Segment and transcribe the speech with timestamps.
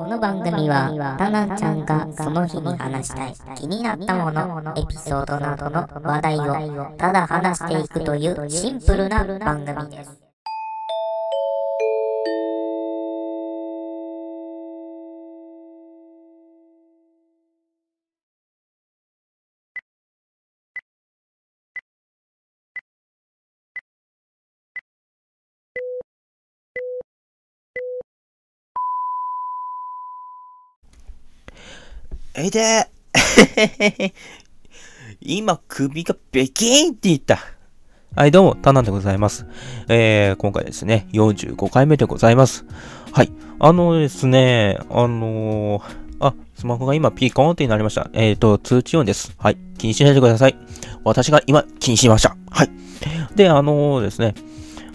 [0.00, 10.29] この番組は、タナちゃんがその日に話したい気になったもの、エピソードなどの話題をただ話していくというシンプルな番組です。
[32.40, 32.86] えいで
[35.20, 37.38] 今、首がベキーンって言った。
[38.16, 39.44] はい、どうも、タナでございます。
[39.88, 42.64] えー、今回ですね、45回目でございます。
[43.12, 45.82] はい、あのですね、あのー、
[46.20, 48.08] あ、スマホが今ピコーンってなりました。
[48.14, 49.34] えーと、通知音です。
[49.36, 50.56] はい、気にしないでください。
[51.04, 52.38] 私が今気にしました。
[52.50, 52.70] はい。
[53.36, 54.34] で、あのー、ですね、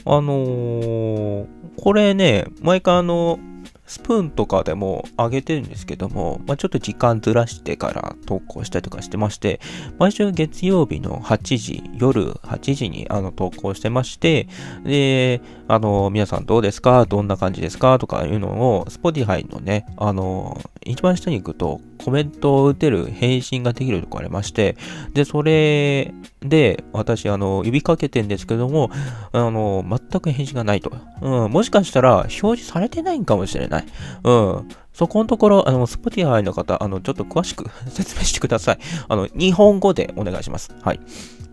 [0.04, 3.38] あのー、これね、毎回あの
[3.86, 9.60] スプーンとかでも上げてるんですけども、まあ、ちょっと時間ずらしてから投稿したりとかしてまして、
[10.00, 14.48] 毎週月曜日の8時、夜8時にあの投稿してまして、
[14.84, 17.06] で、あの、皆さんどうですか？
[17.06, 18.00] どんな感じですか？
[18.00, 24.78] とかいうのを、Spotify のね、あの、一番下に行くとコメントを打てる返信ができるとこありまして、
[25.14, 28.92] で、それで、私、あの、呼びかけてんですけども、
[29.32, 30.92] あの、全く返信がないと。
[31.22, 33.86] うん、もしかしたら表示されてないんかもしれない。
[34.24, 34.70] うん。
[34.94, 38.80] そこのところ、あの、Spotify の方、あの、ちょっと詳しく 説明してください。
[39.08, 40.74] あの、日本語でお願いします。
[40.82, 41.00] はい。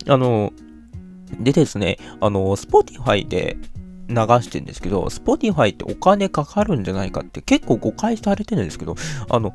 [0.06, 0.52] あの、
[1.40, 3.56] でですね、あの、Spotify で
[4.14, 8.94] 流してるんですけど、Spotify ってお金かかるんじゃないかって結構誤解されてるんですけど、
[9.28, 9.54] あの、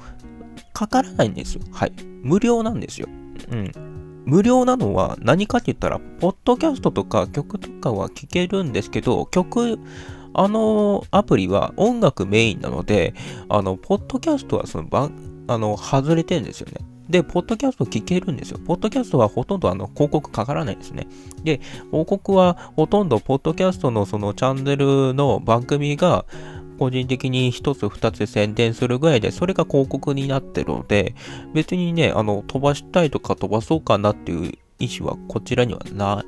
[0.73, 1.61] かからないんですよ。
[1.71, 1.93] はい。
[2.23, 3.07] 無料なんですよ。
[3.51, 3.71] うん。
[4.25, 9.79] 無料なのは何かって言ったら、ポッドキャストとか曲とかは聴けるんですけど、曲、
[10.33, 13.15] あのアプリは音楽メインなので、
[13.49, 16.85] あの、ポッドキャストはその番、あの、外れてるんですよね。
[17.09, 18.59] で、ポッドキャスト聞けるんですよ。
[18.59, 21.07] ポッドキャストはほとんどあの広告かからないですね。
[21.43, 26.25] で、広告はほとんどポッドキャストのそのチャンネルの番組が
[26.77, 31.15] 個人的に一つ二つ宣伝するぐらいで、それが広告になってるので、
[31.53, 36.23] 別にね、あの、飛ばしたいとか飛ばそうかなっていう意思はこちらにはな、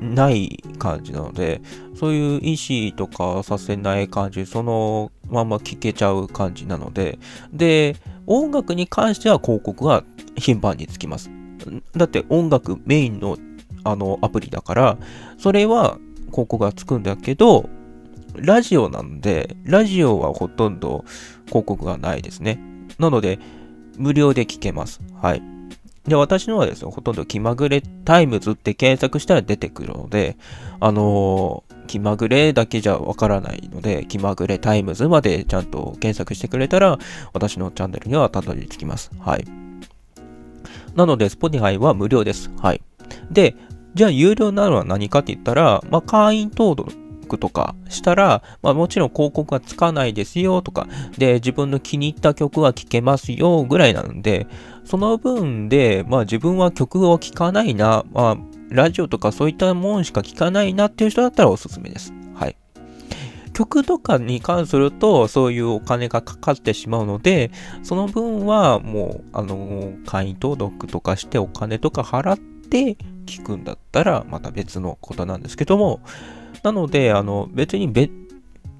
[0.00, 1.60] ない感じなので、
[1.94, 2.56] そういう意
[2.90, 7.18] 思とかさせない感じ、そのまま聞けちゃう感じなので、
[7.52, 7.96] で、
[8.26, 10.04] 音楽に関しては広告が
[10.36, 11.30] 頻繁につきます。
[11.96, 13.36] だって音楽メインの
[13.82, 14.98] あのアプリだから、
[15.38, 17.68] それは広告がつくんだけど、
[18.34, 21.04] ラジオなんで、ラジオはほとんど
[21.46, 22.60] 広告がないですね。
[22.98, 23.38] なので、
[23.98, 25.00] 無料で聞けます。
[25.20, 25.59] はい。
[26.06, 30.36] で、私のはですね、ほとんど気まぐれタイムズって検索したら出てくるので、
[30.80, 36.98] あのー、気まぐれだけじゃわからないので、気まぐれタイムズまでちゃんと検索してくれたら、
[37.32, 39.10] 私のチャンネルにはたどり着きます。
[39.18, 39.44] はい。
[40.94, 42.50] なので、Spotify は無料です。
[42.58, 42.82] はい。
[43.30, 43.54] で、
[43.94, 46.96] じゃあ有料なのは何かって言ったら、まあ、会員登録
[47.38, 50.86] とかしたら、まあ、もちろん広告がつかないですよとか、
[51.18, 54.46] で、自分の気に入った曲は聴けますよぐらいなので、
[54.84, 58.36] その分で、まあ自分は曲を聴かないな、まあ
[58.70, 62.12] ラジオとかそういったもんしか聴かないなっていう人だったらおすすめです。
[62.34, 62.56] はい。
[63.52, 67.50] 曲とかに関すると、そういうお金がかかってしまうので、
[67.82, 76.00] その分はもう、あの、会員登録とかしてお金とか払って聞くんだったら、また別のことなんですけども、
[76.62, 78.10] なので、あの、別に別、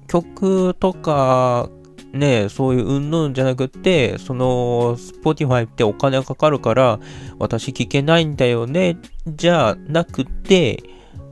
[0.07, 1.69] 曲とか、
[2.13, 6.99] ねそういううんぬんじゃなくて、その、Spotify ってお金がかかるから、
[7.39, 8.97] 私聞けないんだよね、
[9.27, 10.83] じゃなくて、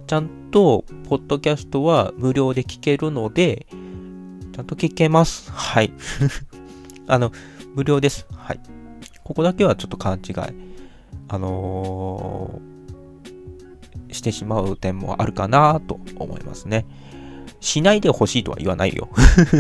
[0.08, 3.68] ちゃんと、ポッドキャストは無料で聞けるので、
[4.54, 5.52] ちゃんと聞けます。
[5.52, 5.92] はい。
[7.08, 7.32] あの、
[7.76, 8.26] 無料です。
[8.36, 8.60] はい。
[9.24, 10.69] ここだけはちょっと勘違い。
[11.30, 12.70] あのー
[14.12, 16.86] してしまう点もあるかなと思いますね。
[17.60, 19.10] しないでほしいとは言わないよ。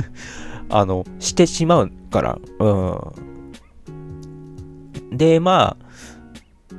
[0.69, 2.39] あの、してしまうから。
[2.60, 2.69] う
[5.12, 5.18] ん。
[5.18, 6.75] で、まあ、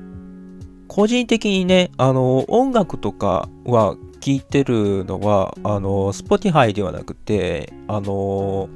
[0.89, 8.69] 個人的にね、あの、音楽とかは聴いてるのは、あの、Spotify ではなくて、あの、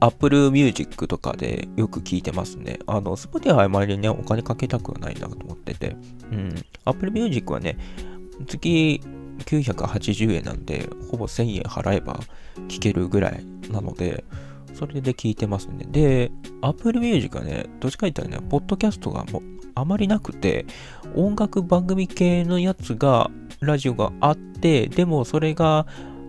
[0.00, 2.78] Apple Music とかでよく聞いてますね。
[2.86, 5.96] あの、Spotify 周りね、お金かけたくないなと思ってて。
[6.30, 6.54] うん。
[6.84, 7.78] Apple Music はね、
[8.46, 9.00] 月
[9.44, 12.20] 980円なんで、ほぼ1000円払えば
[12.68, 14.24] 聴けるぐらいなので、
[14.74, 15.86] それで聞いてますね。
[15.88, 19.42] で、Apple Music はね、どっちか言ったらね、ポッドキャストがも
[19.74, 20.66] あまりなくて、
[21.14, 25.86] 音楽番組系のやつが、ラジオがあって、でもそれが、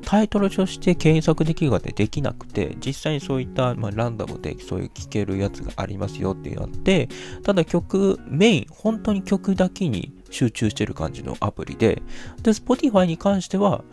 [0.08, 7.10] タイトルとして検索できるかってできなくて、実際にそういった、まあ、ランダムでそういう聴けるやつがありますよってなって、
[7.44, 12.02] ただ曲、メイン、本当に曲だけに集中してる感じのアプリで、
[12.42, 13.84] で、Spotify に関しては、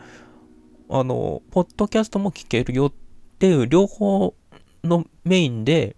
[0.89, 2.93] あの、ポッドキャストも聴けるよっ
[3.41, 4.37] ていう両方
[4.85, 5.97] のメインで、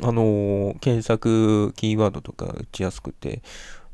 [0.00, 3.42] あの検索キーワードとか打ちやすくて、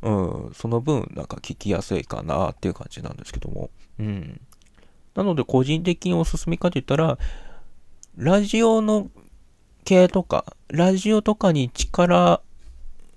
[0.00, 3.68] うん、その分なんか聞きやすいかなっていう感じなんですけども、
[3.98, 4.40] うん。
[5.18, 7.18] なので個人的におすすめかと言ったら、
[8.16, 9.10] ラジオの
[9.84, 12.40] 系とか、ラジオとかに力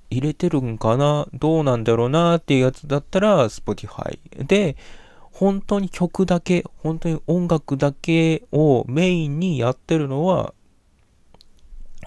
[0.09, 4.17] 入れてるんかなどうなんだろうなっていうやつだったら、Spotify
[4.47, 4.75] で、
[5.31, 10.55] 本当に曲だけ、本当に音楽だけをメインにやってるのは、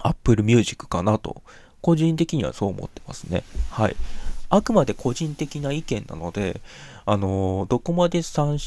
[0.03, 1.41] Apple Music かなと、
[1.79, 3.43] 個人的にはそう思ってますね。
[3.69, 3.95] はい。
[4.49, 6.59] あくまで個人的な意見なので、
[7.05, 8.57] あの、どこまで参、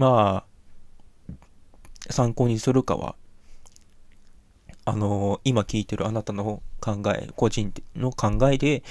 [0.00, 0.46] ま
[1.28, 1.32] あ、
[2.08, 3.16] 参考にするかは、
[4.86, 8.82] あの、今聞いてるあなたの考え、個人の考えで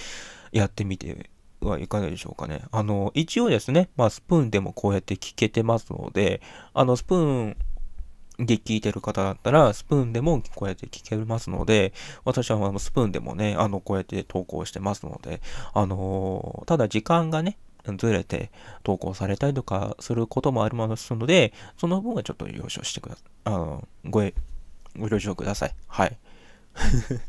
[0.51, 2.61] やってみてはいかがでしょうかね。
[2.71, 6.43] あの、一応ですね、まあ、スプーンでもこうやって聞けてますので、
[6.75, 7.57] あの、スプーン
[8.37, 11.91] で聞いてる方だったら、スプーンでもこうやって聞けますので、
[12.23, 15.41] 私はあのスプーンでもね、あの、こうやって投稿してますので、
[15.73, 17.57] あのー、ただ時間がね、
[17.97, 18.51] ずれて
[18.83, 23.25] 投稿されたりとかすることもありますので、その分はちょっと了承してください。
[23.45, 24.23] あの、ご、
[24.97, 25.75] ご了承ください。
[25.87, 26.17] はい。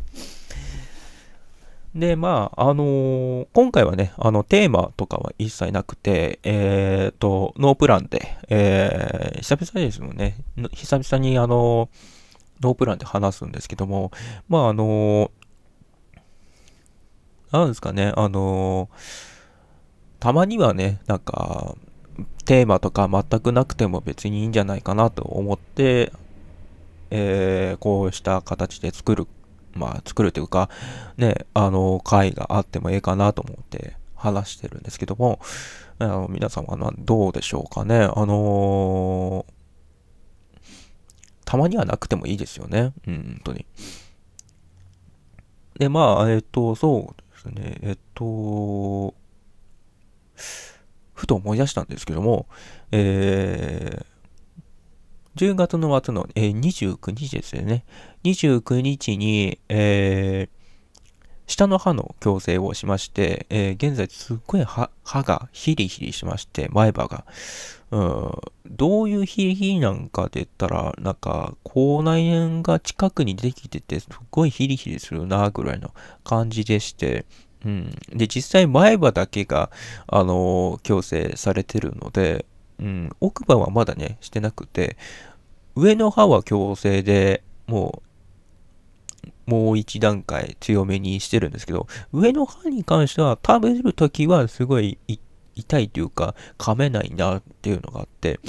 [1.95, 10.37] で、まあ、あのー、今回はね、あの、テーマとかは一切なくて、えっ、ー、と、ノープランで、えー、久々ですもんね、
[10.73, 11.89] 久々にあの、
[12.61, 14.13] ノープランで話すんですけども、
[14.49, 15.31] まあ、あの
[17.51, 18.89] なんですかね、あの
[20.21, 21.75] たまにはね、なんか、
[22.45, 26.13] テーマとか全くなくても別にいいんじゃないかなと思って、
[27.11, 29.27] えー、こうした形で作る
[29.75, 30.69] まあ、作るというか、
[31.17, 35.41] ね、あの、会があってもええかなと思って話してるんですけども、
[35.99, 38.01] あの皆さんはどうでしょうかね。
[38.01, 39.53] あのー、
[41.45, 42.93] たまにはなくてもいいですよね。
[43.07, 43.67] うん、本当に。
[45.79, 49.15] で、まあ、えっと、そうですね、えっと、
[51.15, 52.47] ふと思い出したんですけども、
[52.93, 57.85] えー、10月の末の、えー、29日ですよね。
[58.25, 60.61] 29日に、えー、
[61.47, 67.27] 下の歯の矯正をしまして、えー、現在すっごい歯がヒリヒリしまして、前歯が。
[67.91, 68.31] うん、
[68.71, 77.27] どういうヒリヒリなんかで言ったら、なんか、口内炎が近くにできてて、すっごいヒリヒリするな、ぐらいの感じでして、
[77.65, 77.91] うん。
[78.09, 79.71] で、実際前歯だけが、
[80.07, 82.47] あのー、矯正されてるので、
[82.79, 84.97] うん、奥歯はまだね、してなくて、
[85.77, 88.03] 上の歯は矯正でも
[89.47, 94.99] う、もう一段階強めにしてるんですけど、上の歯に関しては食べるときはすごい
[95.55, 98.41] 痛いというか、噛めないなっていうのがあって、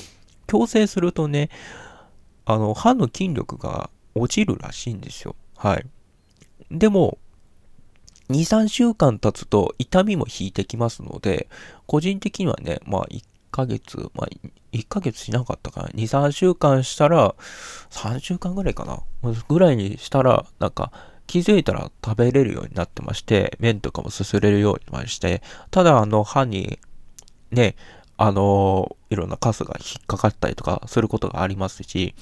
[0.48, 1.50] 矯正するとね、
[2.46, 5.36] あの、歯の筋力が落ちるらしいんですよ。
[5.56, 5.86] はい。
[6.70, 7.18] でも、
[8.32, 11.48] 2、3週間経つと痛みも引いてきますので、
[11.86, 14.28] 個人的にはね、まあ1ヶ月、まあ
[14.72, 15.88] 1ヶ月しなかったかな。
[15.90, 17.36] 2、3週間したら、
[17.90, 19.00] 3週間ぐらいかな。
[19.50, 20.92] ぐらいにしたら、なんか
[21.28, 26.80] 気づいたら食べれるようになってまして、麺とかもすすれるようになして、ただあの歯に
[27.52, 27.76] ね、
[28.18, 32.14] あのいろんなカスが引っかかったりとかすることがありますし、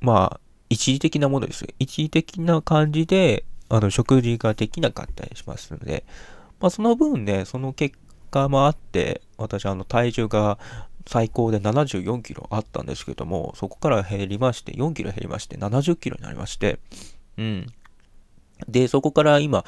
[0.00, 1.66] まあ、一時的なものです。
[1.78, 6.04] 一時的な感じで、あの、食事ができなかったりしますので、
[6.60, 7.96] まあ、その分ね、その結
[8.30, 10.58] 果もあって、私、あの、体重が
[11.06, 16.80] 最高で74キロあったんですけども、そこから減りまして、4キロ減りまして、70キロになりまして、
[17.38, 17.66] うん。
[18.68, 19.64] で、そこから今、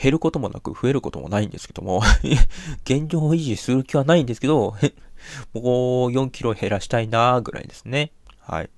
[0.00, 2.02] 減ることもなく増えることもないんですけども
[2.84, 4.74] 現状維持する気はないんですけど、
[5.54, 8.10] もう4キロ減らしたいなぐらいですね。
[8.40, 8.70] はい。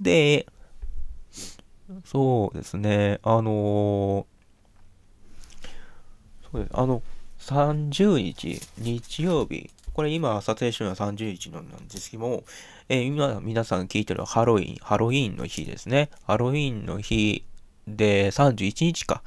[0.00, 0.46] で、
[2.04, 4.24] そうですね、あのー、
[6.50, 7.02] そうです、あの、
[7.38, 12.44] 30日、日曜日、これ今撮影してるのは30日のなんですけども、
[12.88, 16.10] えー、今皆さん聞いてるハロウィン、ハロウィンの日ですね。
[16.26, 17.44] ハロウィンの日
[17.86, 19.22] で31日か。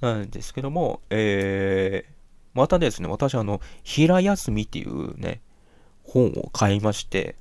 [0.00, 2.12] なんですけども、えー、
[2.54, 5.40] またですね、私あの、平休みっていうね、
[6.02, 7.36] 本を買いまして、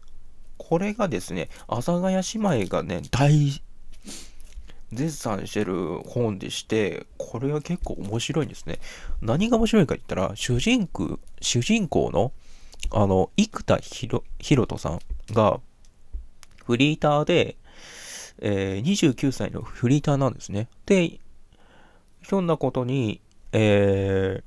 [0.57, 3.63] これがですね、阿佐ヶ谷姉妹がね、大
[4.91, 8.79] 絶賛してる本でして、これは結構面白いんですね。
[9.21, 12.31] 何が面白いか言ったら、主人公、主人公の
[12.89, 14.99] あの、生田ひろ、ひろとさん
[15.33, 15.59] が、
[16.65, 17.57] フリーターで、
[18.39, 20.67] えー、29歳のフリーターなんですね。
[20.85, 23.21] で、ひょんなことに、
[23.51, 24.43] えー、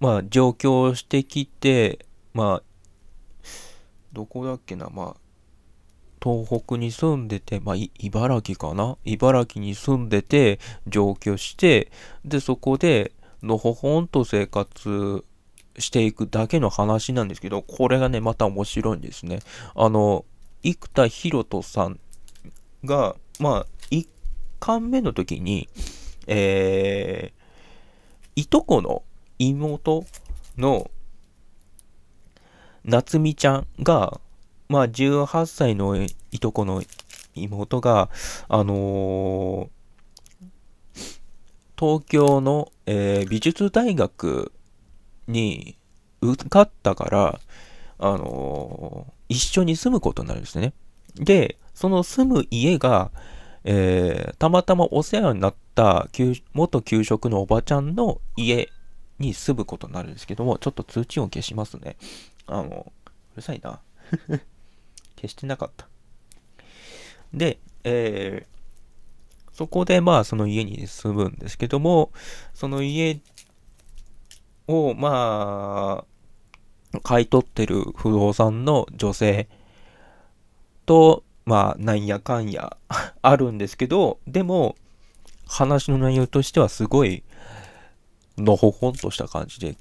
[0.00, 2.04] まあ、上京してきて、
[2.34, 2.62] まあ、
[4.12, 5.27] どこだっけな、まあ、
[6.22, 8.96] 東北に住んでて、まあ、茨城かな？
[9.04, 11.90] 茨城に住んでて、上京して、
[12.24, 15.24] で、そこで、のほほんと生活
[15.78, 19.40] していくだけの話なんですけど、これがね、また面白いんですね。
[19.74, 20.24] あの、
[20.62, 22.00] 生田博人さん
[22.84, 24.08] が、まあ、1
[24.60, 25.68] 巻目の時に、
[26.26, 29.02] えー、いとこの
[29.38, 30.04] 妹
[30.56, 30.90] の
[32.84, 34.20] 夏美ちゃんが、
[34.68, 36.10] まあ、18歳のい
[36.40, 36.82] とこの
[37.34, 38.10] 妹が、
[38.48, 41.18] あのー、
[41.78, 44.52] 東京の、えー、美術大学
[45.26, 45.78] に
[46.20, 47.40] 受かったから、
[47.98, 50.72] あのー、一緒に住むことになるんですね。
[51.14, 53.10] で、その住む家が、
[53.64, 56.08] えー、たまたまお世話になった
[56.54, 58.70] 元給食のおばちゃんの家
[59.18, 61.96] に住むことになるんですけども、ちょっと通知音消しますね。
[62.46, 62.92] あの、
[63.34, 63.80] うるさいな。
[65.18, 65.88] 消してなかった。
[67.32, 72.12] で、えー、そこでまあその家に住むんですけども、
[72.54, 73.20] その家
[74.68, 79.48] をまあ、買い取ってる不動産の女性
[80.86, 82.76] と、まあ、なんやかんや
[83.20, 84.76] あるんですけど、でも、
[85.46, 87.24] 話の内容としてはすごい、
[88.36, 89.76] のほほんとした感じで、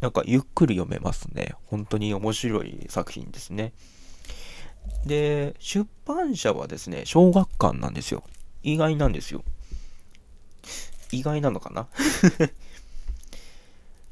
[0.00, 1.54] なんかゆっくり読めますね。
[1.66, 3.72] 本当に面白い作品ですね。
[5.06, 8.24] で、出版社はですね、小学館なんですよ。
[8.62, 9.44] 意外なんですよ。
[11.12, 11.88] 意外なのかな？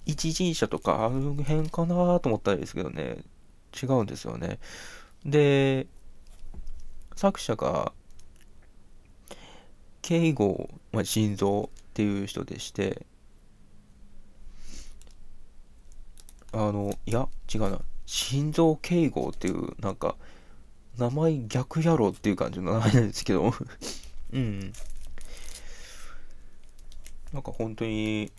[0.06, 3.18] 一人者とかあの辺かなと思ったんですけどね、
[3.82, 4.58] 違うんですよね。
[5.24, 5.86] で、
[7.16, 7.92] 作者が、
[10.02, 13.04] 慶吾、まあ、心臓っていう人でして、
[16.52, 17.80] あの、いや、違うな。
[18.06, 20.16] 心臓慶吾っていう、なんか、
[20.98, 23.52] 名前逆野郎っていう感じの名前なんですけど
[24.32, 24.72] うん。
[27.32, 28.32] なんか本当に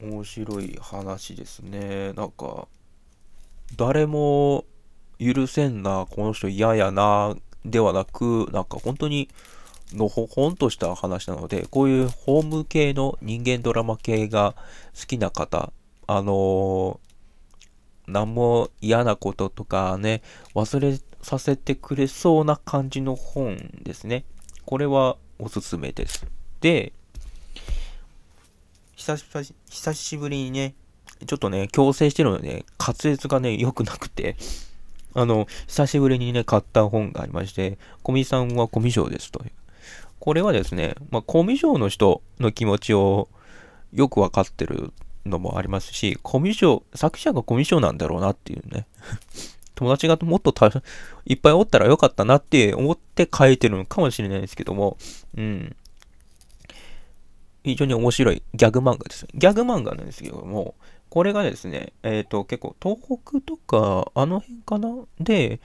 [0.00, 2.12] 面白い話ですね。
[2.12, 2.68] なんか、
[3.76, 4.64] 誰も
[5.18, 9.28] 許せんな、この人嫌やな、ではなく、なんか本当に
[9.92, 14.54] のほほんとした話なので、こういうホーム系の人間ドラマ系が
[14.98, 15.72] 好きな方、
[16.06, 16.98] あのー、
[18.06, 20.22] 何も嫌なこととかね、
[20.54, 24.24] 忘れさせてくれそうな感じの本ですね。
[24.64, 26.24] これはおすすめです。
[26.60, 26.92] で、
[28.94, 30.76] 久し久しぶりにね、
[31.26, 34.36] ちょっとね、矯正してるので、ね、滑舌がね、良くなくて、
[35.14, 39.50] あの、久しぶりにね、買った本がありまして、コミさんはコミュ障ですという。
[40.20, 43.28] これはですね、まあ、コミュ障の人の気持ちを
[43.92, 44.92] よくわかってる
[45.24, 48.86] のもありますし、コミュ障、作者がコミュ障なんだろうなっていうね。
[49.76, 50.52] 友達がもっと
[51.26, 54.96] いっぱいおったらよかったなって思って書いてるのかもしれないですけども、
[55.36, 55.76] うん。
[57.62, 59.26] 非常に面白いギャグ漫画です。
[59.34, 60.74] ギャグ漫画なんですけども、
[61.10, 65.04] これがですね、えっ、ー、と、結構東北とか、あの辺かな？
[65.20, 65.60] で、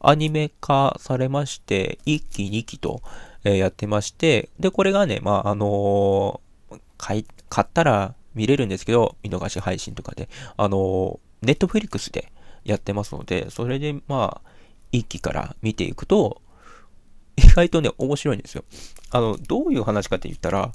[0.00, 3.02] アニメ化されまして、1期2期と、
[3.42, 12.30] えー、やってまして、で、これがね、まあ、あのー、買い、買ったら見れるんですけど、見逃し配信とかで、あのネットフリックスで、
[12.66, 14.50] やってますので、それでまあ、
[14.92, 16.42] 一期から見ていくと、
[17.36, 18.64] 意外とね、面白いんですよ。
[19.10, 20.72] あの、どういう話かって言ったら、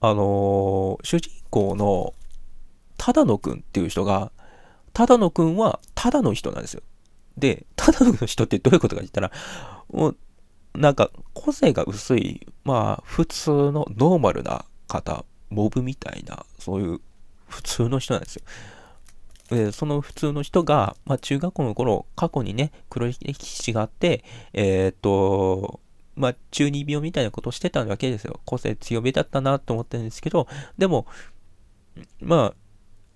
[0.00, 2.14] あのー、主人公の
[2.96, 4.32] 只野くんっていう人が、
[4.92, 6.82] 只野くんはただの人なんですよ。
[7.36, 9.32] で、ただの人ってどういうことかって言ったら、
[9.90, 10.16] もう、
[10.74, 17.00] なんか個性が薄い、まあ、普通のノーマルな方、モブみたいな、そういう
[17.48, 18.42] 普通の人なんですよ。
[19.52, 25.80] えその普通の人が、まあ、中学校の頃、過去にね、黒歴史があって、えー、っと、
[26.16, 28.40] まあ、中二病みたいなことをしてたわけですよ。
[28.44, 30.46] 個性強めだったなと思ってるんですけど、
[30.78, 31.06] でも、
[32.20, 32.54] ま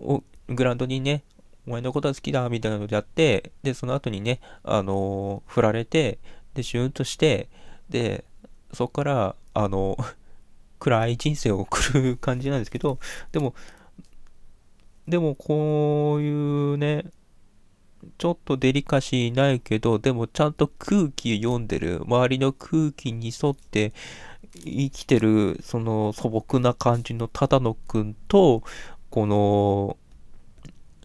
[0.00, 1.22] あ、グラウンドにね、
[1.66, 6.18] お前のことは好きだ、みたいなのでやって、で、その後にね、あのー、振られて、
[6.54, 7.48] で、シューンとして、
[7.88, 8.24] で、
[8.72, 9.96] そこから、あの、
[10.78, 12.98] 暗い人生を送る感じなんですけど、
[13.32, 13.54] でも、
[15.08, 17.04] でもこういうね、
[18.18, 23.92] ちょっとデリカシーないけど、でもちゃんと空気読んでる、周りの空気に沿って
[24.64, 28.62] 生きてる、その素朴な感じの只野くんと、
[29.10, 29.96] この、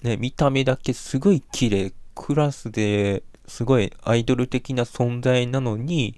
[0.02, 6.16] ね、見た目だけすごい綺麗、クラスですごいアイドル的な存在なのに、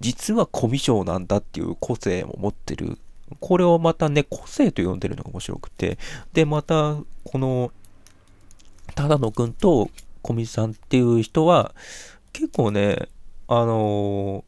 [0.00, 2.98] 実はコミュ障なんだっていう個性も持ってる。
[3.38, 5.98] これをまたね、個性と呼んでるのが面白くて。
[6.32, 7.72] で、また、この、
[8.94, 9.88] 只野くんと
[10.22, 11.74] 小水さんっていう人は、
[12.32, 13.08] 結構ね、
[13.46, 14.44] あの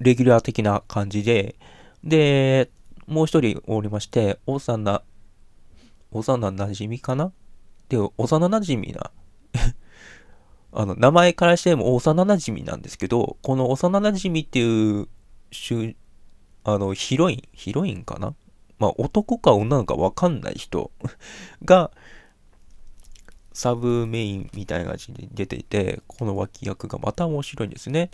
[0.00, 1.56] ー、レギュラー的な感じで、
[2.04, 2.70] で、
[3.06, 5.02] もう一人おりまして、幼、
[6.12, 7.32] 幼馴染みかな？
[7.88, 9.10] で、幼馴染な？
[10.72, 15.08] あの、名前からしても幼馴染なんですけど、この幼馴染っていう、
[16.64, 18.34] あの、ヒロイン、ヒロインかな？
[18.78, 20.90] まあ、男か女のかわかんない人
[21.64, 21.90] が、
[23.52, 28.10] サブメインみたいな感じに出ていて、この脇役がまた面白いんですね。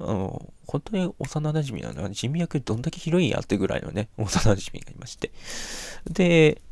[0.00, 5.30] あの、本当に幼馴染なのは、地味役どんだけ広いんやってぐらいのね、幼馴染がいまして。
[6.10, 6.62] で、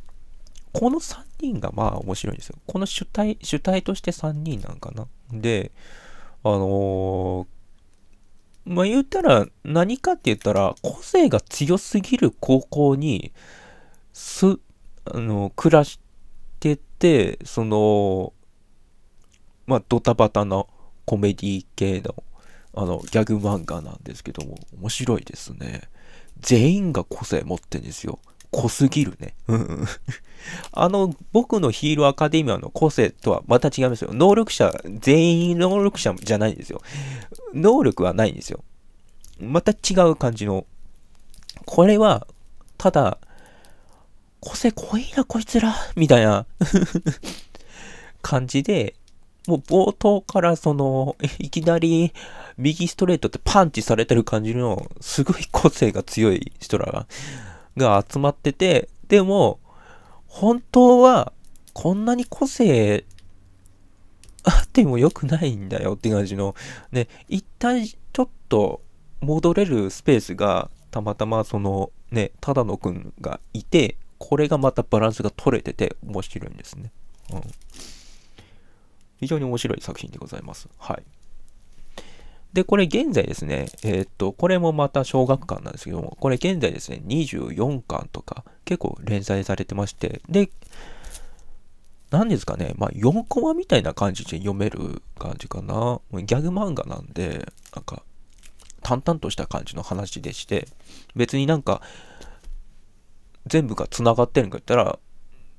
[0.72, 2.56] この3人がまあ面白いんですよ。
[2.66, 5.06] この主体、主体として3人なんかな。
[5.32, 5.70] で、
[6.42, 7.46] あのー、
[8.66, 13.32] まあ言ったら何かって言ったら個性が強すぎる高校に
[14.12, 14.58] す、
[15.04, 16.00] あの、暮らし
[16.58, 18.32] てて、その、
[19.66, 20.64] まあドタバタな
[21.04, 22.14] コメディ系の
[22.78, 25.82] あのギャグ漫画なんですけども面白いですね。
[26.40, 28.18] 全員が個性持ってんですよ。
[28.56, 29.34] 濃すぎるね。
[30.72, 34.10] あの、僕のヒーローアカデミアの個性とはまた違いますよ。
[34.14, 36.80] 能力者、全員能力者じゃないんですよ。
[37.52, 38.64] 能力はないんですよ。
[39.40, 40.64] また違う感じの。
[41.66, 42.26] これは、
[42.78, 43.18] ただ、
[44.40, 46.46] 個性濃いな、こいつら、みたいな
[48.22, 48.94] 感じで、
[49.46, 52.12] もう冒頭からその、いきなり
[52.56, 57.06] 右ストレートってパンチされてる感じの、すごい個性が強い人らが、
[57.76, 59.60] が集まってて、でも、
[60.26, 61.32] 本当は、
[61.72, 63.04] こんなに個性
[64.44, 66.54] あっても良くないんだよって感じの、
[66.92, 68.80] ね、一旦ちょっと
[69.20, 76.90] 戻れるスペースが、たまたまそのね、只野くんがいて、これがまたバランスが取れてて面白いんですね。
[77.32, 77.42] うん。
[79.18, 80.68] 非常に面白い作品でございます。
[80.78, 81.02] はい。
[82.56, 90.48] で、これ現在ですね、えー、っと、これもまた小学館なんですけども、これ現在ですね、24巻とか結構連載されてまして、で、
[92.10, 96.00] 何ですかね、まあ4コマみたいな感じで読める感じかな。
[96.12, 98.02] ギャグ漫画なんで、なんか、
[98.82, 100.66] 淡々とした感じの話でして、
[101.14, 101.82] 別になんか、
[103.46, 104.98] 全部が繋がってるんか言ったら、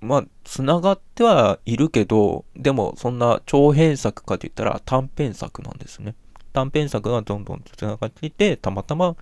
[0.01, 6.15] まあ、繋がってはいるけど、でもそんな長編作かと言ったら短編作なんですね。
[6.57, 9.15] 短編作がどんどんつながっていて、たまたま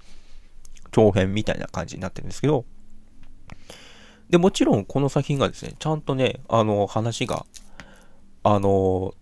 [0.91, 2.63] 長編みたいな感じになってるんですけど、
[4.30, 7.45] で、もちろんこの作品がですね、ちゃんとね、あの、話が、
[8.43, 9.13] あの、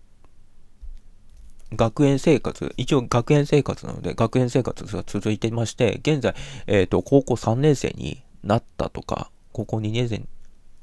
[1.72, 6.36] 学園生活、一応学園生活なので、学園生活が続いてまして、現在、
[6.68, 10.28] えっ、ー、と、高校3年生になったとか、高校2年生に、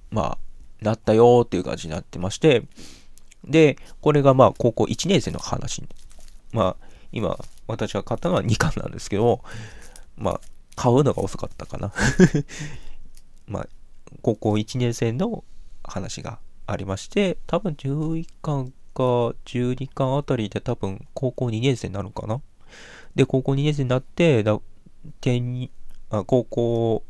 [0.09, 0.37] まあ、
[0.81, 2.63] なったよっていう感じになってまして、
[3.45, 5.81] で、これがまあ、高校1年生の話。
[6.51, 9.43] まあ、今、私が買ったのは2巻なんですけど、
[10.17, 10.41] まあ、
[10.75, 11.91] 買うのが遅かったかな
[13.47, 13.67] まあ、
[14.21, 15.43] 高校1年生の
[15.83, 19.03] 話がありまして、多分11巻か
[19.45, 22.41] 12巻あたりで多分高校2年生になるかな。
[23.15, 24.59] で、高校2年生になって、だ
[26.11, 27.03] あ高校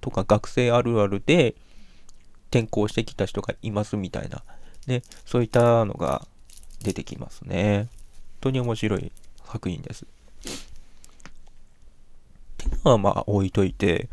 [0.00, 1.54] とか学生あるあるで
[2.50, 4.42] 転校してきた人がいますみたいな、
[4.86, 6.26] ね、そういったのが
[6.82, 7.88] 出てきますね。
[8.40, 9.12] 本当に面白い
[9.50, 10.04] 作品です。
[10.04, 10.06] っ
[12.56, 14.08] てのはまあ置いといて、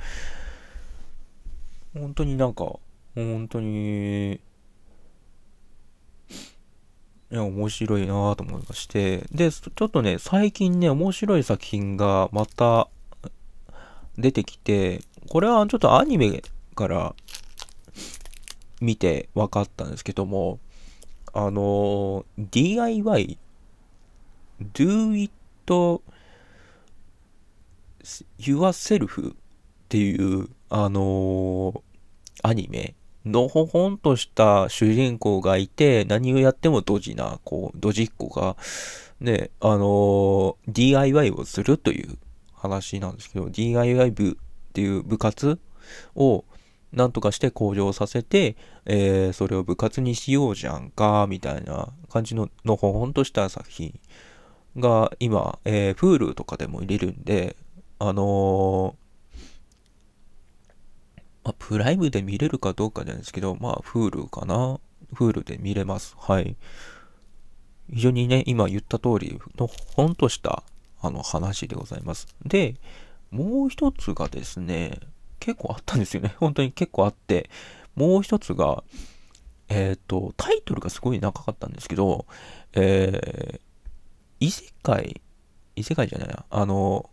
[1.94, 2.78] 本当になんか、
[3.16, 4.40] 本当に、い
[7.30, 9.26] や、面白いなと思いまして。
[9.32, 12.88] で、ちょっとね、最近ね、面白い作品がまた
[14.18, 16.44] 出てきて、これはちょっとアニメ
[16.76, 17.16] から
[18.82, 20.60] 見て分かったんですけども、
[21.34, 23.38] あの、DIY
[24.62, 25.32] do it
[28.40, 29.36] yourself っ
[29.90, 31.82] ていう、あのー、
[32.44, 38.56] アニメのほほんとした主人公がいて、何をやってもドジな、こう、ドジっ子が、
[39.20, 42.18] ね、あのー、DIY をするという
[42.54, 44.36] 話なんですけど、DIY 部っ
[44.74, 45.60] ていう部活
[46.16, 46.46] を
[46.94, 54.00] なんとかして向上させて、えー、それを部活にしようじゃんか、みたいな感じののほほんとした作品。
[54.78, 57.56] が今、えー、Hulu とかでも入れるんで、
[58.00, 64.80] あのー、あ、プライムで見れるかどうかじゃなんですけど、まあ、Hulu かな。
[65.14, 66.16] Hulu で見れます。
[66.20, 66.56] はい。
[67.94, 70.64] 非常にね、今言った通りのほんとした
[71.02, 72.28] あの話でございます。
[72.46, 72.76] で、
[73.32, 75.00] もう一つがですね、
[75.40, 76.36] 結構あったんですよね。
[76.40, 77.50] 本当に結構あって、
[77.96, 78.84] もう一つが、
[79.70, 82.26] えっ、と、タイトルがすごい長かったんですけど、
[82.74, 83.60] えー、
[84.40, 85.22] 異世界、
[85.76, 87.10] 異世界じゃないな、あの、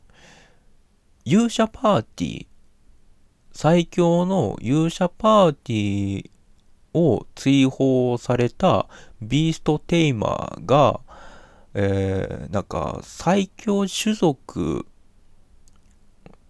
[1.24, 2.46] 勇者パーティー、
[3.52, 6.30] 最強の勇者パーティー
[6.94, 8.88] を追放された
[9.20, 11.00] ビーストテイマーが、
[11.74, 14.86] えー、なんか最強種族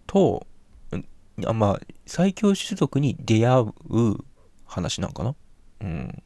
[0.07, 0.47] と、
[1.47, 4.17] あまあ、最強種族に出会う
[4.65, 5.35] 話なんかな？
[5.81, 6.23] うん。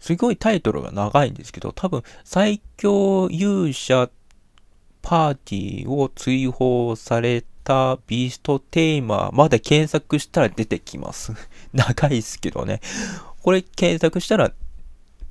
[0.00, 4.10] すごいタイトルが長いんですけど、多分最強勇者
[5.02, 11.32] パーティーを追放されたビーストテーマまで検索したら出てきます。
[11.72, 12.80] 長いですけどね。
[13.42, 14.52] これ検索したら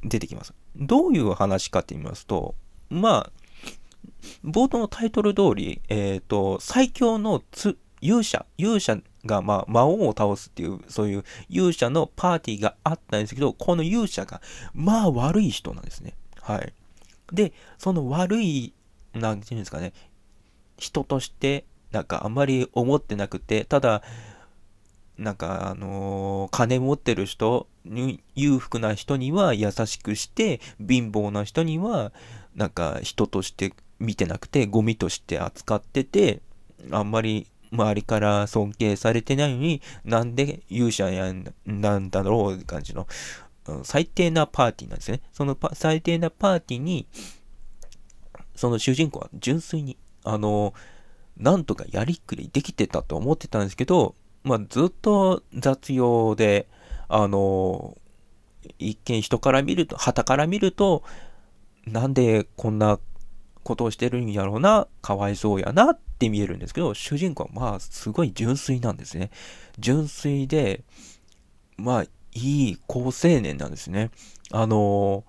[0.03, 0.53] 出てきます。
[0.75, 2.55] どういう話かって言いますと、
[2.89, 3.31] まあ、
[4.43, 14.41] 冒頭のタイトル通り、えっ、と、最強のつ勇者、勇者が、まあ、魔王を倒すっていう、そういう勇者のパーティーがあったんですけど、この勇者が、
[14.73, 16.15] まあ悪い人なんですね。
[16.41, 16.73] はい。
[17.31, 18.73] で、その悪い、
[19.13, 19.93] なんていうんですかね、
[20.77, 24.03] 人として、なんかあんまり思ってなくて、ただ、
[25.17, 32.11] なんかあのー金持ってる人に、裕福な人には優しくして、貧乏な人には、
[32.55, 36.41] なんか人として見てなくて、ゴミとして扱ってて、
[36.91, 41.33] あんまり周りから尊敬されてないのに、なんで勇者や
[41.65, 43.07] なんだろうって感じの、
[43.83, 45.21] 最低なパーティーなんですね。
[45.31, 47.07] その最低なパーティーに、
[48.55, 50.73] その主人公は純粋に、あの、
[51.37, 56.67] なんとかやりくりできてたと思ってたんですけど、まあ、ずっと雑用で、
[57.07, 57.97] あの、
[58.77, 61.03] 一見人から見ると、旗から見ると、
[61.85, 62.99] なんでこんな
[63.63, 69.31] ことをしてるんやろうな、かわいそうやなっって見えるんですけど、主人公はまあ、すごい純粋なんですね。
[69.79, 70.83] 純粋で、
[71.77, 72.03] まあ、
[72.33, 74.11] いい好青年なんですね。
[74.51, 75.23] あの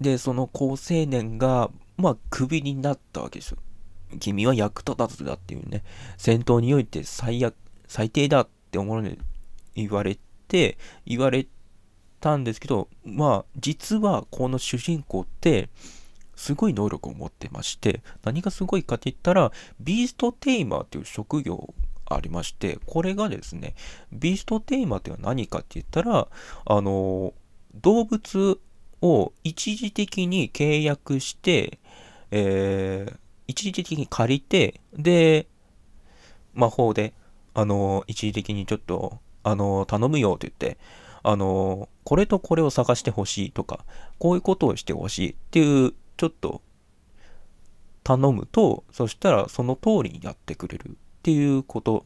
[0.00, 3.58] で、その好青年が、まあ、クビになったわけですよ。
[4.18, 5.84] 君は役立たずだっていうね、
[6.16, 7.54] 戦闘において最悪、
[7.86, 9.18] 最低だって思うのに
[9.76, 11.46] 言われて、言われ
[12.18, 15.68] たんですけど、まあ、実はこの主人公って、
[16.38, 21.74] すごい能力を持ってまして、何がすごいかって言ったら、ビーストテイマーっていう職業
[22.06, 23.74] ありまして、これがですね、
[24.12, 26.28] ビーストテイマーっていうのは何かって言ったら、
[26.64, 27.34] あの、
[27.74, 28.58] 動物
[29.02, 31.78] を一時的に契約して、
[32.30, 35.48] えー一時的に借りて、で、
[36.54, 37.14] 魔法で、
[37.54, 40.78] あの、一時的にちょっと、あの、頼むよって言って、
[41.22, 43.84] あの、これとこれを探してほしいとか、
[44.18, 46.60] こういうことをしてほしいっていう、ちょっと、
[48.04, 52.04] 頼むと、そしたらその通りにやってくれるっていうこと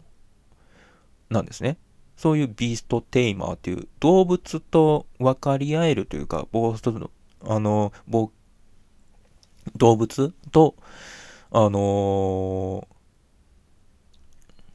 [1.31, 1.79] なんですね。
[2.17, 7.11] そういうビーストテイマーっていう動物と分かり合えるというか、ボーストの、
[7.45, 7.93] あの、
[9.77, 10.75] 動物と、
[11.51, 12.87] あの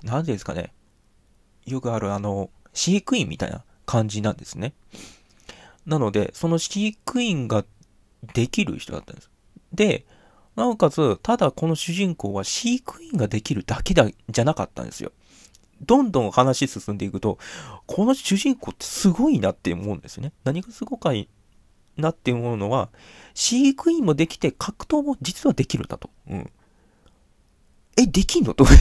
[0.04, 0.74] ー、なんていうんですかね。
[1.66, 4.74] よくある、あの、飼育員みたいな感じなんですね。
[5.86, 7.66] なので、その飼育員が
[8.34, 9.30] できる人だったんです。
[9.74, 10.06] で、
[10.56, 15.12] なおかつ、ただこの主人公は飼育員ができるだけだ、じゃなかったんですよ。
[15.82, 17.38] どんどん話進んでいくと、
[17.86, 20.34] この主人公ってすごいなって思うんですよね。
[20.44, 21.30] 何がすごかい
[21.96, 22.90] なって思うのは、
[23.34, 26.10] 飼育員もできて格闘も実はできるんだと。
[26.30, 26.52] うん。
[27.98, 28.54] え、できんの？
[28.54, 28.66] と。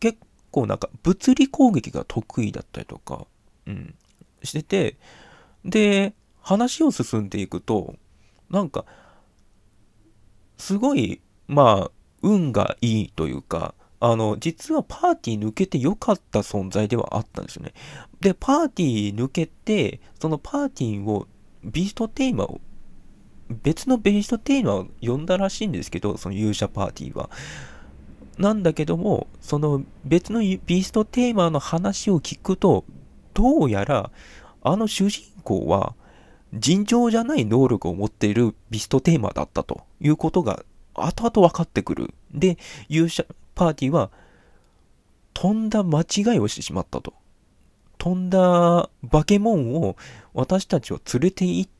[0.00, 0.18] 結
[0.50, 3.26] 構なんか物理攻撃が得意だったりとか、
[3.66, 3.94] うん、
[4.42, 4.96] してて、
[5.64, 7.94] で、話を進んでいくと、
[8.50, 8.84] なんか、
[10.58, 11.90] すごい、まあ、
[12.22, 17.74] 運がいいというか、あの、実はパーティー抜けて良かった存在ではあったんですよね。
[18.20, 21.26] で、パーティー抜けて、そのパーティーを、
[21.62, 22.60] ビーストテーマを、
[23.62, 27.28] 別のビーストテーマを呼んだらしいんですけど、その勇者パーティーは。
[28.38, 32.84] なんだけども、その別のビーストテーマの話を聞くと、
[33.34, 34.10] どうやら、
[34.62, 35.94] あの主人公は、
[36.52, 42.14] 尋常じゃない能力を持っているビストテーマだったということが後々分かってくる。
[42.32, 42.58] で、
[42.88, 44.10] 勇者パーティーは、
[45.32, 47.14] とんだ間違いをしてしまったと。
[47.98, 49.96] とんだ化け物を
[50.32, 51.70] 私たちは連れて行っ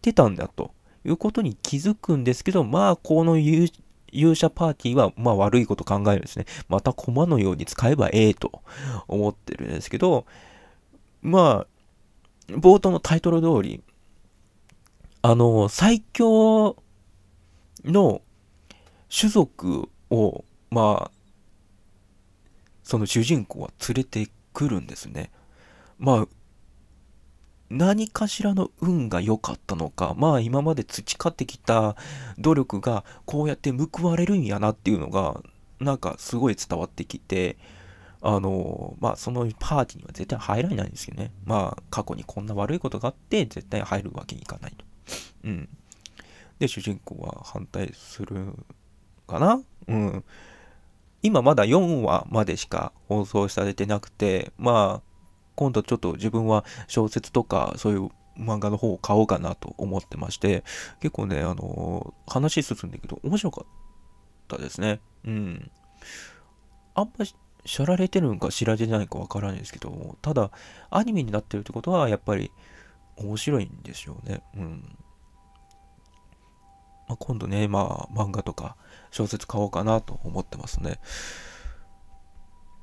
[0.00, 0.72] てたんだと
[1.04, 3.68] いうことに気づくんですけど、まあ、この勇
[4.12, 6.44] 勇者パーティーは、まあ悪いこと考えるんですね。
[6.68, 8.62] また駒のように使えばええと
[9.08, 10.26] 思ってるんですけど、
[11.22, 13.82] まあ、冒頭のタイトル通り、
[15.22, 16.76] あの、最強
[17.84, 18.22] の
[19.08, 21.10] 種族を、まあ、
[22.82, 25.30] その主人公は連れてくるんですね。
[25.98, 26.28] まあ、
[27.70, 31.96] 何かしらの運が良かったのか、まあ今まで培ってきた
[32.38, 35.40] 努力がこうやって報われるんやなっていうのが、
[35.80, 37.56] なんかすごい伝わってきて、
[38.20, 41.32] あの、まあそのパーティーには絶対入らないんですよね。
[41.46, 44.84] まあ過去にこんな悪いことがあって絶対入るわけにいかないと。
[45.44, 45.68] うん。
[46.58, 48.54] で、主人公は反対する
[49.26, 49.62] かな？
[49.88, 50.24] うん。
[51.22, 55.12] 今まだ4話までしか放送されてなくて、まあ
[55.54, 60.64] 今度ちょっと自分は小説とかそういう漫画の方を買おうかなと思ってまして、
[61.00, 63.66] 結構ね、あのー、話進んでいくと面白かっ
[64.48, 65.00] たですね。
[65.24, 65.70] うん。
[66.94, 67.24] あんま
[67.64, 70.50] 知られてるのか知られてないかわからないですけど、ただ、
[70.90, 72.50] アニメになってるってことは、やっぱり
[73.16, 74.42] 面白いんですよね。
[74.56, 74.96] うん。
[77.08, 78.76] まあ、今度ね、まあ、漫画とか
[79.10, 80.98] 小説買おうかなと思ってますね。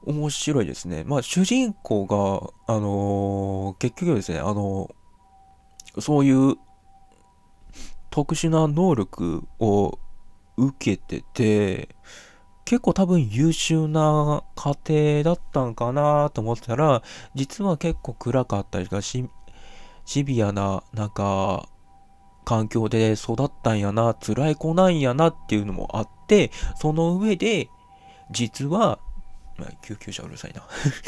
[0.03, 1.03] 面白いですね。
[1.03, 6.55] まあ、主人公が、あのー、結局ですね、あのー、そういう
[8.09, 9.99] 特殊な能力を
[10.57, 11.95] 受けてて、
[12.65, 17.01] 結構多分優秀な家庭だったんかなと思ったら、
[17.33, 19.01] 実は結構暗かったりとか、
[20.09, 21.69] シビアな、なんか、
[22.45, 27.69] 環境で育ったんやな、辛い子なんやなっていうのもあって、その上で、
[28.31, 28.99] 実は
[29.59, 30.63] まあ、救急車うるさいな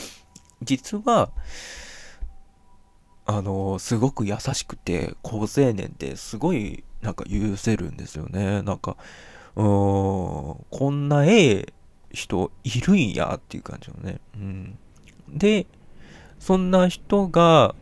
[0.62, 1.32] 実は、
[3.26, 8.62] あの、すごく優しくて、好青年ですごい、なんか許せるんですよね。
[8.62, 8.98] なんか、
[9.56, 11.74] うん、こんなええ
[12.12, 14.20] 人いるんやっていう感じのね。
[14.36, 14.78] うん。
[15.30, 15.66] で、
[16.40, 17.74] そんな人が、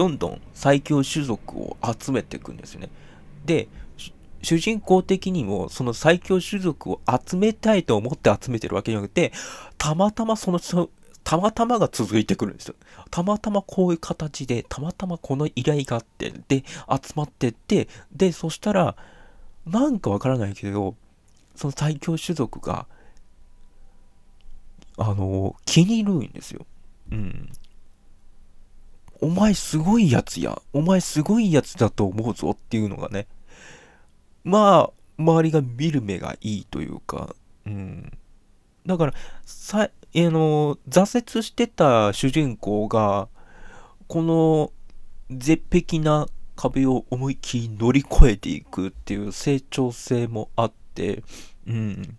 [0.00, 2.88] どんどん最強種族を集めていくんですよね。
[3.44, 3.68] で、
[4.40, 9.30] 主人公的にもその最強種族を集めたいと思って集めてるわけじゃなくて、
[9.76, 10.58] たまたまその、
[11.22, 12.76] たまたまが続いてくるんですよ。
[13.10, 18.96] たまたまこういう形で、たまたまこの依頼があって、で、集まってって、で、そしたら、
[19.66, 20.94] なんかわからないけど、
[21.54, 22.86] その最強種族が、
[24.96, 26.64] あの、気に入るんですよ。
[27.12, 27.52] うん。
[29.20, 30.60] お前すごいやつや。
[30.72, 33.26] お前すごいやつだと思うぞっていうのがね、
[34.44, 37.34] まあ、周りが見る目がいいというか、
[37.66, 38.12] うん。
[38.86, 43.28] だから、さ、えの、挫折してた主人公が、
[44.08, 44.72] この
[45.30, 51.22] 絶壁な壁を思いっきり乗り越えていくっていう成長性もあって、
[51.66, 52.18] うん。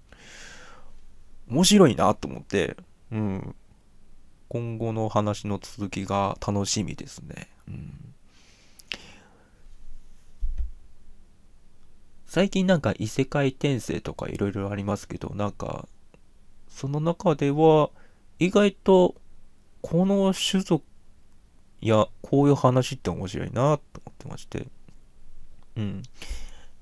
[1.50, 2.78] 面白いなと思って、
[3.12, 3.56] うん。
[4.52, 7.48] 今後の話の続きが楽しみですね。
[7.70, 8.14] うん
[12.26, 15.86] 最近なんか異世界転生とかいろいろありますけど、なんか、
[16.70, 17.90] その中では、
[18.40, 19.16] 意外と、
[19.82, 20.82] この種族
[21.82, 23.78] や、こういう話って面白いなと思
[24.12, 24.68] ってまして。
[25.76, 26.04] うん。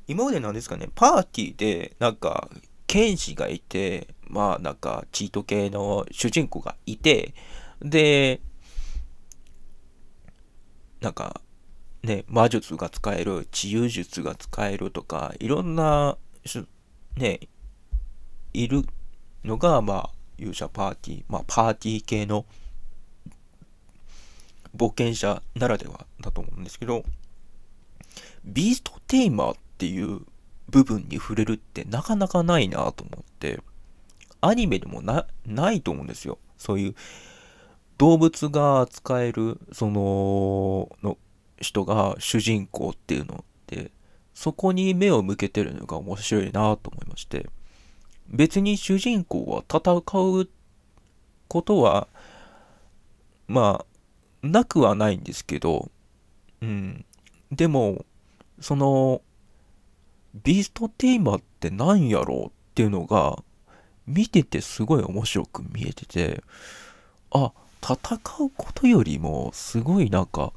[0.08, 2.48] 今までなんですかね、パーティーで、なんか、
[2.86, 7.34] 剣士がいて、まあなんか、チート系の主人公がいて、
[7.82, 8.42] で、
[11.02, 11.42] なんか、
[12.04, 16.18] ね、魔術が使える、治癒術が使えるとか、いろんな、
[17.16, 17.40] ね、
[18.54, 18.86] いる
[19.44, 22.46] のが、まあ、勇者パーティー、まあ、パーティー系の
[24.76, 27.04] 冒険者ならではだと思うんですけど、
[28.46, 30.22] ビーストテイマーっていう
[30.70, 33.60] 部分に触れるってなかなかないなと思って、
[34.42, 36.38] アニメでもな、ないと思うんですよ。
[36.58, 36.96] そういう
[38.00, 41.18] 動物が使える、その、の
[41.62, 43.92] 人が主人公っていうのって
[44.34, 47.50] そこに目を向けてるのが面白いなと思いまして
[48.30, 49.98] 別に主人公は戦
[50.40, 50.50] う
[51.48, 52.08] ことは
[53.48, 53.84] ま
[54.44, 55.92] あなくはないんですけど
[56.62, 57.06] うん。
[57.52, 58.06] でも
[58.62, 59.22] その
[60.44, 63.44] ビーストテーマって何やろうっていうのが
[64.06, 66.44] 見ててすごい面白く見えてて
[67.32, 67.98] あ戦
[68.44, 70.54] うことよりもすごいなんか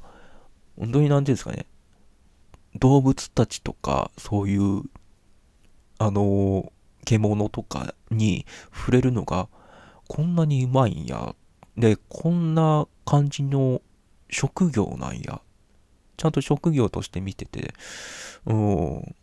[0.79, 1.65] 本当に何ていうんですかね、
[2.75, 4.83] 動物たちとか、そういう、
[5.99, 6.71] あの
[7.05, 9.47] 獣とかに触れるのが、
[10.07, 11.35] こんなにうまいんや。
[11.77, 13.81] で、こんな感じの
[14.29, 15.41] 職業なんや。
[16.17, 17.73] ちゃんと職業として見てて、
[18.45, 19.15] うん。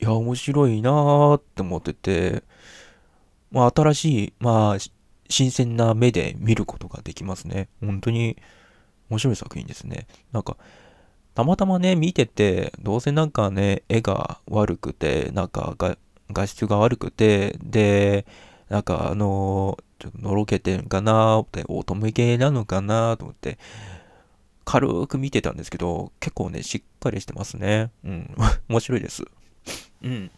[0.00, 2.42] いや、面白いなーって思ってて、
[3.50, 4.78] まあ、新しい、まあ、
[5.32, 7.68] 新鮮な目で見ることができますね。
[7.80, 8.36] 本当に
[9.10, 10.06] 面白い作品ですね。
[10.32, 10.56] なんか、
[11.34, 15.74] たまたまね、見てて、どうせなんかね、絵が悪くて、なんか
[16.30, 18.26] 画質が悪くて、で、
[18.68, 23.58] なんかあのちょっとのろけてんかなって、乙女系なのかなと思って、
[24.64, 27.90] 軽く見てたんですけど、結構ね、しっかりしてますね。
[28.04, 28.34] うん。
[28.68, 29.24] 面白いです。
[30.02, 30.30] うん。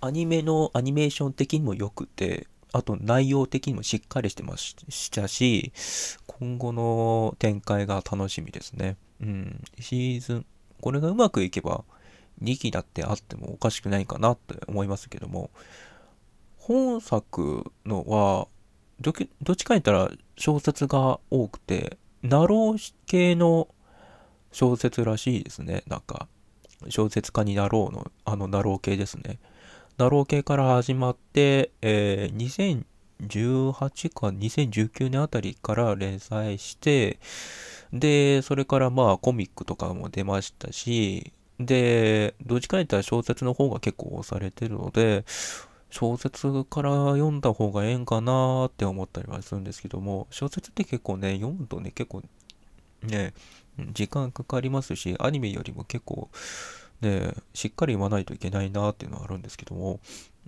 [0.00, 5.72] アニメのアニメーション的にも良くて、あと内容的にもしっかりしてましたし、
[6.26, 8.96] 今後の展開が楽しみですね。
[9.20, 9.64] うん。
[9.80, 10.46] シーズン、
[10.80, 11.84] これがうまくいけば、
[12.42, 15.50] 2期だってあってもおかしくないかなって思いますけども、
[16.56, 18.46] 本作のは、
[19.00, 19.12] ど
[19.52, 23.68] っちか言ったら小説が多くて、なろう系の
[24.52, 25.82] 小説らしいですね。
[25.86, 26.28] なんか、
[26.88, 29.38] 小説家になろうの、あのなろう系ですね。
[29.98, 32.84] ナロー系から始まって、えー、
[33.20, 37.18] 2018か2019年あたりから連載して、
[37.92, 45.24] で、それからまあコミックとかも出ましたし、で、どっちか言ったら小説の方が結構押されてるので、
[45.90, 52.22] 小説から読んだ方がええんかなーって思ったりはするんですけども、小説って結構ね、読むとね、結構
[53.02, 53.34] ね、
[53.92, 56.28] 時間かかりますし、アニメよりも結構
[57.00, 60.00] ね、しっかり読まないといけないなっていうのはあるんですけども、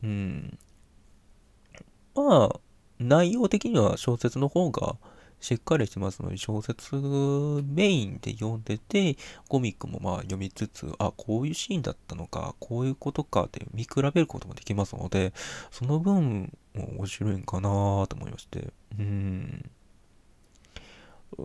[0.02, 0.58] うん。
[2.14, 2.60] まあ、
[2.98, 4.96] 内容的には小説の方が
[5.40, 6.94] しっかりしてますので、小説
[7.64, 9.16] メインで読んでて、
[9.48, 15.32] コミックもまあ読みつつ、あ、こういうシーンだったのか、こういうことかって見比べることもできますので、
[15.70, 17.70] その分、面白いんかな
[18.06, 19.70] と思いまして、うん。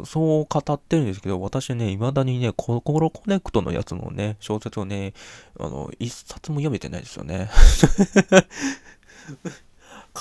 [0.06, 5.14] そう語ってるんですけど、私ね、未だにね、コロコネクトのやつのね、小説をね、
[5.60, 7.50] あの、一冊も読めてないですよね。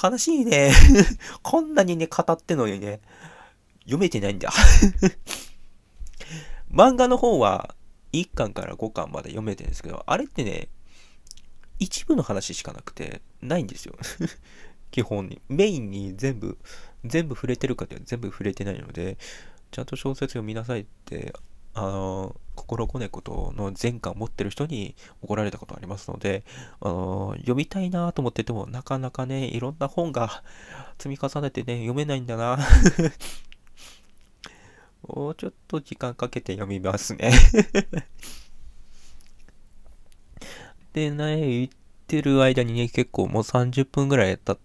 [0.03, 0.72] 悲しいね。
[1.42, 3.00] こんなにね、語ってのにね、
[3.81, 4.50] 読めてないんだ。
[6.70, 7.74] 漫画の方は、
[8.12, 10.68] 1巻から5巻まで読めてるんですけど、あれってね、
[11.79, 13.94] 一部の話しかなくて、ないんですよ。
[14.90, 15.40] 基本に。
[15.48, 16.59] メインに全部、
[17.05, 19.18] 全部触れてるかって全部触れてないので、
[19.74, 21.34] ちゃんと小説読みなさいって、
[21.74, 26.44] あの、心こねことの前科を持ってる人に怒られたことありますので、
[26.80, 30.44] あの、読みたいなと思ってても、なかなかね、いろんな本が
[30.96, 32.56] 積み重ねてね、読めないんだな。
[35.08, 37.32] もうちょっと時間かけて読みますね。
[40.94, 41.68] でね、言っ
[42.06, 44.58] てる間にね、結構もう30分ぐらい経っ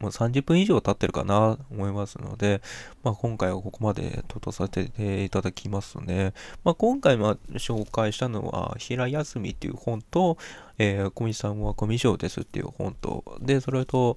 [0.00, 2.62] もう30分以上経ってるかなと思いますので、
[3.02, 6.32] まあ、今回はここまでととさせていただきますね。
[6.64, 10.38] まあ、今回ま紹介したのは、平休みっていう本と、
[10.78, 14.16] えー、コミさんはコミショですっていう本と、で、それと、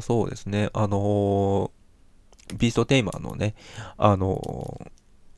[0.00, 3.56] そうですね、あのー、ビーストテーマのね、
[3.98, 4.90] あのー、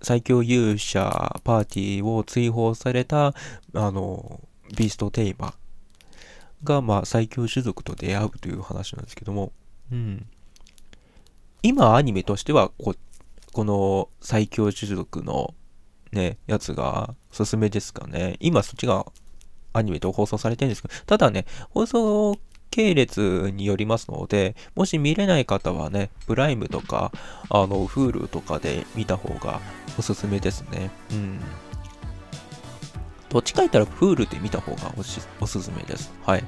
[0.02, 3.34] 最強勇者パーティーを追放された、
[3.74, 4.40] あの
[4.76, 5.54] ビーストテーマ
[6.62, 9.52] が、まあ、最強種族と出会うという話なんですけども、
[9.92, 10.26] うん。
[11.62, 12.94] 今アニメとしてはこ、
[13.52, 15.54] この最強種族の
[16.12, 18.36] ね、やつがおすすめですかね。
[18.40, 19.06] 今そっちが
[19.72, 22.38] アニメと放送されてるんですけど、ただね、放送
[22.70, 27.12] 系列によりますので、もし見れない方はね、プライムとか、
[27.48, 29.60] あの、Hulu とかで見た方が
[29.98, 30.90] おすすめですね。
[31.10, 31.40] うん。
[33.30, 35.00] どっちか言ったら Hulu で見た方がお
[35.42, 36.12] おすすめです。
[36.24, 36.44] はい。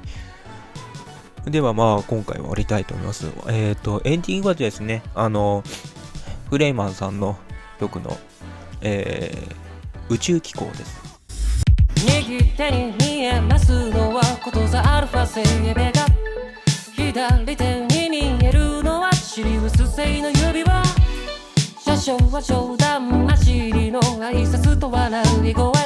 [1.45, 3.31] ではまあ今回は終わりたいと思います。
[3.47, 5.63] えっ、ー、と、エンディングはですね、あの、
[6.49, 7.37] フレイマンさんの
[7.79, 8.17] 曲の、
[8.81, 11.01] えー、宇宙機構です。
[12.05, 16.05] 右手に見えますのはことざアルファセイベが
[16.95, 20.83] 左手に見えるのはシリウス星の指輪
[21.83, 25.80] 車掌は冗談走りの挨拶と笑い声